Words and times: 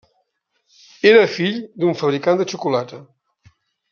Era 1.09 1.25
fill 1.33 1.59
d'un 1.83 1.99
fabricant 2.01 2.41
de 2.41 2.49
xocolata. 2.53 3.03